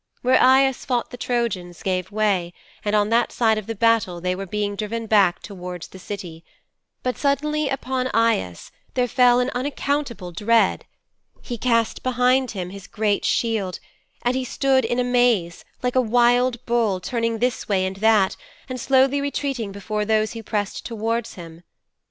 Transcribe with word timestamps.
'Where 0.23 0.41
Aias 0.41 0.83
fought 0.83 1.11
the 1.11 1.15
Trojans 1.15 1.83
gave 1.83 2.09
way, 2.11 2.53
and 2.83 2.95
on 2.95 3.09
that 3.09 3.31
side 3.31 3.59
of 3.59 3.67
the 3.67 3.75
battle 3.75 4.19
they 4.19 4.33
were 4.33 4.47
being 4.47 4.75
driven 4.75 5.05
back 5.05 5.43
towards 5.43 5.87
the 5.89 5.99
City. 5.99 6.43
But 7.03 7.19
suddenly 7.19 7.69
upon 7.69 8.07
Aias 8.11 8.71
there 8.95 9.07
fell 9.07 9.39
an 9.39 9.51
unaccountable 9.53 10.31
dread. 10.31 10.85
He 11.43 11.55
cast 11.55 12.01
behind 12.01 12.49
him 12.49 12.71
his 12.71 12.87
great 12.87 13.23
shield, 13.25 13.79
and 14.23 14.35
he 14.35 14.43
stood 14.43 14.85
in 14.85 14.97
a 14.97 15.03
maze, 15.03 15.63
like 15.83 15.95
a 15.95 16.01
wild 16.01 16.65
bull, 16.65 16.99
turning 16.99 17.37
this 17.37 17.69
way 17.69 17.85
and 17.85 17.97
that, 17.97 18.35
and 18.67 18.79
slowly 18.79 19.21
retreating 19.21 19.71
before 19.71 20.03
those 20.03 20.33
who 20.33 20.41
pressed 20.41 20.83
towards 20.83 21.35
him. 21.35 21.61